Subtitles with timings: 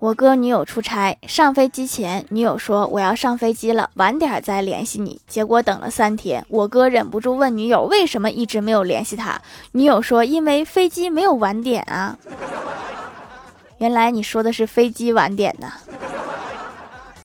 [0.00, 5.20] 我哥女友出差上飞机前女友说我要上飞机了晚点再联系你。
[5.28, 9.38] 结果等了三天我哥忍不住问女友为什么一直没有联系他
[9.72, 12.16] 女友说因为飞机没有晚点啊。
[13.76, 15.70] 原来你说的是飞机晚点呢。